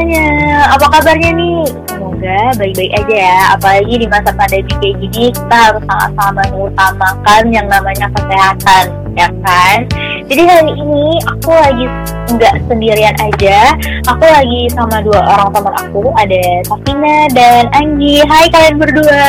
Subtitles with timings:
[0.00, 1.60] semuanya, apa kabarnya nih?
[1.92, 3.38] Semoga baik-baik aja ya.
[3.52, 9.84] Apalagi di masa pandemi kayak gini, kita harus sama-sama mengutamakan yang namanya kesehatan, ya kan?
[10.24, 11.84] Jadi hari ini aku lagi
[12.32, 13.76] nggak sendirian aja.
[14.08, 18.24] Aku lagi sama dua orang teman aku, ada Safina dan Anggi.
[18.24, 19.28] Hai kalian berdua.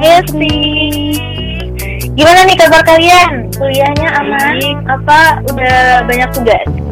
[0.00, 0.24] Hai.
[2.16, 3.52] Gimana nih kabar kalian?
[3.52, 4.56] Kuliahnya aman?
[4.88, 6.85] Apa udah banyak tugas?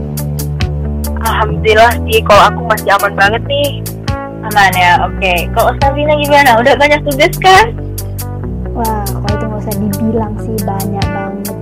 [1.24, 3.68] Alhamdulillah sih, kalau aku masih aman banget nih.
[4.44, 5.32] Aman ya, oke.
[5.56, 6.60] Kalau Sabina gimana?
[6.60, 7.72] Udah banyak tugas kan?
[8.76, 11.56] Wah, kalau itu nggak usah dibilang sih banyak banget.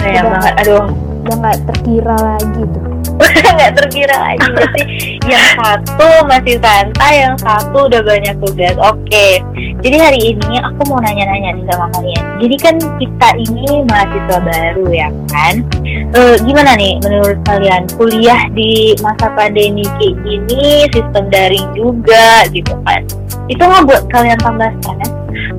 [0.00, 0.32] Banyak Udah.
[0.32, 0.52] banget.
[0.64, 0.84] Aduh,
[1.28, 2.97] Udah nggak terkira lagi tuh.
[3.56, 4.46] nggak terkira lagi.
[4.54, 4.82] Berarti
[5.26, 8.74] yang satu masih santai, yang satu udah banyak tugas.
[8.78, 9.42] Oke.
[9.82, 12.24] Jadi hari ini aku mau nanya-nanya nih sama kalian.
[12.38, 15.54] Jadi kan kita ini mahasiswa baru ya kan?
[15.88, 22.74] Eh, gimana nih menurut kalian kuliah di masa pandemi kayak gini, sistem daring juga gitu
[22.86, 23.02] kan?
[23.50, 25.10] Itu ngebuat kalian tambah stres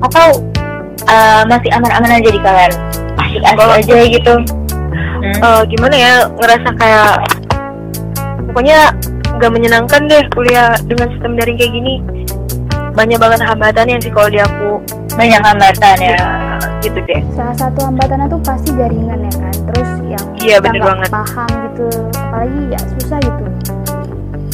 [0.04, 0.28] atau
[1.08, 2.72] eh, masih aman-aman aja di kalian?
[3.20, 4.34] Asik-asik aja gitu?
[5.20, 5.36] Hmm?
[5.36, 7.39] Eh, gimana ya, ngerasa kayak
[8.50, 8.90] pokoknya
[9.32, 11.94] nggak menyenangkan deh kuliah dengan sistem daring kayak gini.
[12.90, 14.82] Banyak banget hambatannya sih kalau di aku.
[15.10, 16.16] banyak hambatan ya.
[16.16, 16.26] Ya,
[16.80, 17.20] gitu deh.
[17.32, 19.54] Salah satu hambatannya tuh pasti jaringan ya kan.
[19.68, 21.10] Terus yang Iya, kita bener nggak banget.
[21.12, 21.86] paham gitu.
[22.16, 23.44] Apalagi ya susah gitu.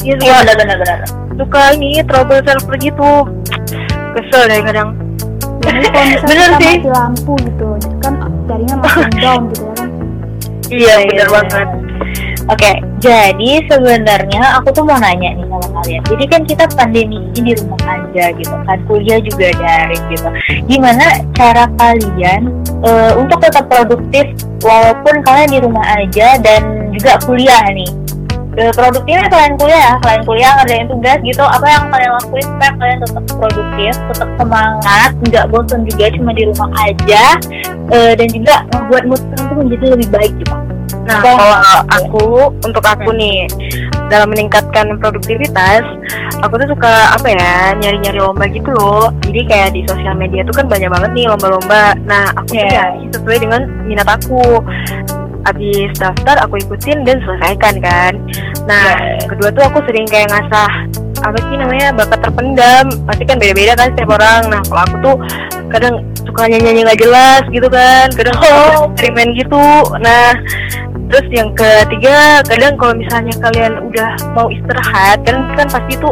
[0.03, 0.99] Iya, Iya suka, benar-benar benar.
[1.33, 3.11] suka ini trouble server gitu.
[4.13, 4.89] Kesel deh kadang.
[5.61, 6.75] Jadi kalau misalnya Bener kita sih.
[6.75, 7.67] mati lampu gitu,
[7.99, 8.13] kan
[8.45, 9.89] jaringan makin down gitu ya kan.
[10.67, 11.67] Iya, bener banget.
[12.47, 16.01] Oke, jadi sebenarnya aku tuh mau nanya nih sama kalian.
[16.09, 20.29] Jadi kan kita pandemi ini di rumah aja gitu kan, kuliah juga daring gitu.
[20.65, 21.05] Gimana
[21.37, 22.41] cara kalian
[22.81, 24.25] eh, untuk tetap produktif
[24.65, 27.89] walaupun kalian di rumah aja dan juga kuliah nih?
[28.57, 32.99] Eh, produktifnya selain kuliah selain kuliah ngerjain tugas gitu, apa yang kalian lakuin supaya kalian
[33.05, 37.23] tetap produktif, tetap semangat, nggak bosan juga cuma di rumah aja,
[37.93, 40.66] eh, dan juga membuat mood kalian menjadi lebih baik gitu.
[41.07, 41.31] Nah, Apa?
[41.31, 41.55] kalau
[41.87, 42.25] aku,
[42.67, 43.47] untuk aku nih,
[44.11, 45.83] dalam meningkatkan produktivitas,
[46.43, 49.07] aku tuh suka apa ya, nyari-nyari lomba gitu loh.
[49.23, 51.95] Jadi kayak di sosial media tuh kan banyak banget nih lomba-lomba.
[52.03, 52.71] Nah, aku tuh Iya.
[52.71, 54.59] nyari sesuai dengan minat aku.
[55.47, 58.13] Habis daftar aku ikutin dan selesaikan kan.
[58.67, 59.31] Nah, Iya.
[59.31, 60.71] kedua tuh aku sering kayak ngasah
[61.23, 62.85] apa sih namanya bakat terpendam.
[63.07, 64.41] Pasti kan beda-beda kan setiap orang.
[64.51, 65.15] Nah, kalau aku tuh
[65.71, 68.11] kadang suka nyanyi-nyanyi nggak jelas gitu kan.
[68.11, 68.91] Kadang Oh.
[68.91, 69.65] eksperimen gitu.
[70.03, 70.35] Nah,
[71.07, 76.11] Terus yang ketiga, kadang kalau misalnya kalian udah mau istirahat, kan kan pasti tuh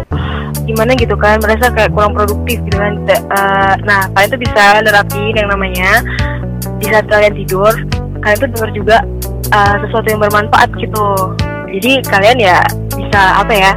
[0.63, 2.95] gimana gitu kan, merasa kayak kurang produktif gitu kan.
[3.11, 5.99] Eh, nah, kalian tuh bisa nerapin yang namanya
[6.79, 7.73] di saat kalian tidur,
[8.23, 8.97] kalian tuh denger juga
[9.51, 11.07] eh, sesuatu yang bermanfaat gitu.
[11.75, 12.63] Jadi kalian ya
[12.95, 13.71] bisa apa ya,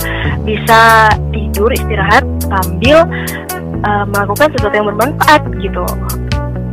[0.47, 3.03] bisa tidur istirahat sambil
[3.83, 5.83] eh, melakukan sesuatu yang bermanfaat gitu.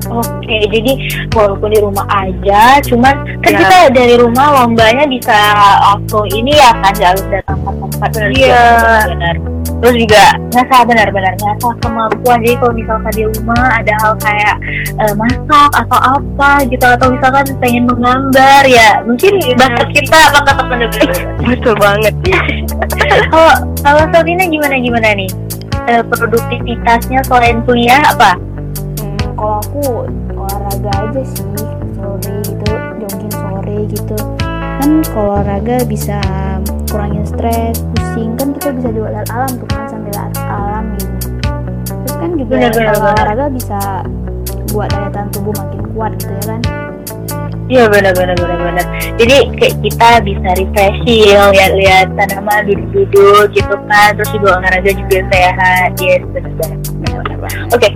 [0.05, 0.91] Oke, jadi
[1.33, 3.59] walaupun di rumah aja, cuman kan Ya.
[3.65, 5.33] kita dari rumah lombanya bisa
[5.81, 8.65] langsung ini ya kan, nggak harus datang ke tempat Iya.
[9.09, 9.35] benar.
[9.75, 10.23] Terus juga
[10.55, 12.37] ngasah benar-benar ngasah kemampuan.
[12.41, 14.55] Jadi kalau misalkan di rumah ada hal kayak
[15.03, 20.89] eh, masak atau apa gitu, atau misalkan pengen menggambar ya, mungkin bakat kita bakat terpendam.
[21.49, 22.13] Betul banget.
[23.29, 23.51] Kalau
[23.83, 25.29] kalau Sabina gimana gimana nih?
[25.85, 28.33] Eh, produktivitasnya selain kuliah apa?
[29.35, 31.43] Kalau aku olahraga aja sih
[31.99, 32.71] sore gitu,
[33.03, 34.17] jogging sore gitu.
[34.79, 36.19] Kan kalau olahraga bisa
[36.87, 41.15] kurangin stres, pusing kan kita bisa juga lihat alam tuh kan sambil alam gitu.
[41.83, 43.11] Terus kan juga Bener, bener, kalau bener.
[43.11, 43.79] olahraga bisa
[44.71, 46.61] buat daya tahan tubuh makin kuat gitu ya kan.
[47.65, 48.85] Iya benar-benar benar-benar.
[49.17, 55.89] Jadi kayak kita bisa refreshing, lihat-lihat tanaman, duduk-duduk gitu kan, terus juga olahraga juga sehat.
[55.97, 56.77] Yes, benar-benar.
[57.03, 57.51] Benar-benar.
[57.73, 57.89] Oke,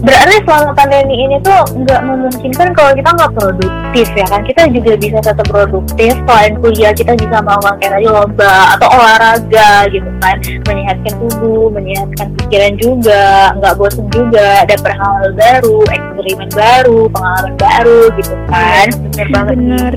[0.00, 4.40] berarti selama pandemi ini tuh nggak memungkinkan kalau kita nggak produktif ya kan?
[4.44, 9.70] Kita juga bisa tetap produktif selain kuliah kita bisa melakukan kayak tadi lomba atau olahraga
[9.92, 10.36] gitu kan,
[10.66, 18.00] menyehatkan tubuh, menyehatkan pikiran juga, nggak bosen juga, dapet hal baru, eksperimen baru, pengalaman baru
[18.16, 18.86] gitu kan.
[19.12, 19.56] Bener banget.
[19.60, 19.94] Bener.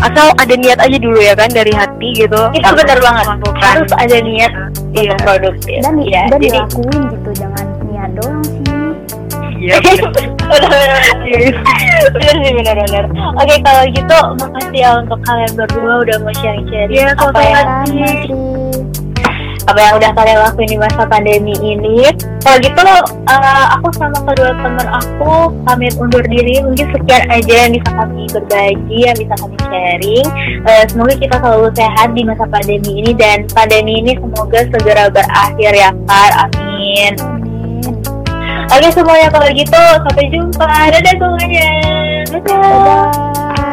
[0.00, 3.24] asal ada niat aja dulu ya kan dari hati gitu Itu benar banget.
[3.36, 3.60] Melakukan.
[3.60, 4.52] Harus ada niat
[4.90, 5.12] Iya.
[5.12, 5.78] untuk produktif.
[5.84, 6.24] Dan, ya.
[6.26, 8.79] dan Jadi dilakuin gitu, jangan niat doang sih.
[9.60, 9.76] Iya
[10.48, 11.00] benar-benar
[12.16, 13.04] benar sih benar-benar.
[13.38, 17.92] Oke kalau gitu makasih ya untuk kalian berdua udah mau sharing-sharing Iya, apa sama-sama.
[17.92, 18.16] yang
[19.68, 22.10] apa yang udah kalian lakuin di masa pandemi ini.
[22.42, 26.58] Kalau gitu uh, aku sama kedua teman aku pamit undur diri.
[26.64, 30.26] Mungkin sekian aja yang bisa kami berbagi, yang bisa kami sharing.
[30.66, 35.72] Uh, semoga kita selalu sehat di masa pandemi ini dan pandemi ini semoga segera berakhir
[35.76, 36.50] ya Kak.
[36.50, 37.14] Amin.
[37.20, 37.39] Amin.
[38.70, 40.70] Oke semuanya kalau gitu sampai jumpa.
[40.94, 41.68] Dadah semuanya.
[42.30, 42.54] Dadah.
[42.54, 43.69] Dadah.